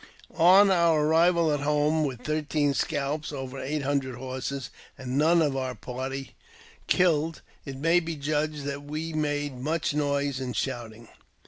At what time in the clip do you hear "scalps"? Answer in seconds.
2.73-3.31